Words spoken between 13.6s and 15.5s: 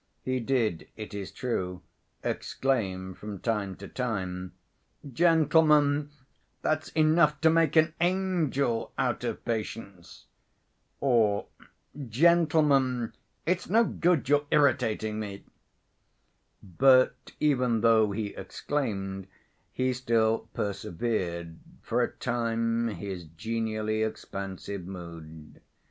no good your irritating me."